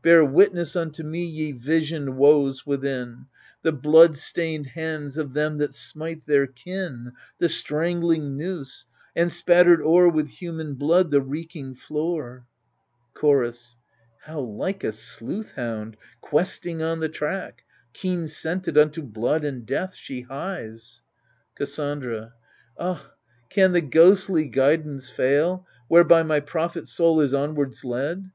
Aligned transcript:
Bear 0.00 0.24
witness 0.24 0.74
unto 0.74 1.02
me, 1.02 1.26
Ye 1.26 1.52
visioned 1.52 2.16
woes 2.16 2.64
within— 2.66 3.26
The 3.64 3.72
blood 3.72 4.16
stained 4.16 4.68
hands 4.68 5.18
of 5.18 5.34
them 5.34 5.58
that 5.58 5.74
smite 5.74 6.24
their 6.24 6.46
kin— 6.46 7.12
The 7.38 7.50
strangling 7.50 8.34
noose, 8.34 8.86
and, 9.14 9.30
spattered 9.30 9.82
o'er 9.82 10.08
With 10.08 10.28
human 10.28 10.72
blood, 10.72 11.10
the 11.10 11.20
reeking 11.20 11.74
floor 11.74 12.46
1 13.12 13.20
Chorus 13.20 13.76
How 14.22 14.40
like 14.40 14.84
a 14.84 14.90
sleuth 14.92 15.50
hound 15.50 15.98
questing 16.22 16.80
on 16.80 17.00
the 17.00 17.10
track, 17.10 17.62
Keen 17.92 18.26
scented 18.26 18.78
unto 18.78 19.02
blood 19.02 19.44
and 19.44 19.66
death 19.66 19.96
she 19.96 20.22
hies 20.22 21.02
I 21.54 21.58
Cassandra 21.58 22.32
Ah 22.78 23.02
t 23.02 23.08
can 23.50 23.72
the 23.72 23.82
ghostly 23.82 24.48
guidance 24.48 25.10
fail, 25.10 25.66
Whereby 25.88 26.22
my 26.22 26.40
prophet 26.40 26.88
soul 26.88 27.20
is 27.20 27.34
onwards 27.34 27.84
led 27.84 28.30